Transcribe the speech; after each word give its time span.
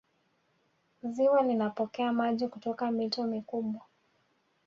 ziwa 1.03 1.41
linapokea 1.41 2.13
maji 2.13 2.47
kutoka 2.47 2.91
mito 2.91 3.23
mikubwa 3.23 3.81